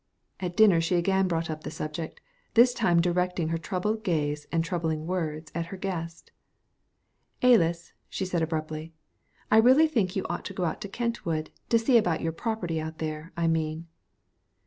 At 0.39 0.57
dinner 0.57 0.81
she 0.81 0.95
again 0.95 1.27
brought 1.27 1.47
up 1.51 1.61
the 1.63 1.69
subject, 1.69 2.21
this 2.55 2.73
time 2.73 3.01
directing 3.01 3.49
her 3.49 3.59
troubled 3.59 4.03
gaze 4.03 4.47
and 4.51 4.63
troubling 4.63 5.05
words 5.05 5.51
at 5.53 5.67
her 5.67 5.77
guest. 5.77 6.31
"Alys," 7.43 7.93
she 8.09 8.25
said 8.25 8.41
abruptly, 8.41 8.93
"I 9.51 9.57
really 9.57 9.85
think 9.87 10.15
you 10.15 10.25
ought 10.27 10.45
to 10.45 10.55
go 10.55 10.65
out 10.65 10.81
to 10.81 10.89
Kentwood 10.89 11.51
to 11.69 11.77
see 11.77 11.97
about 11.99 12.19
your 12.21 12.31
property 12.31 12.81
out 12.81 12.97
there, 12.97 13.31
I 13.37 13.45
mean." 13.45 13.85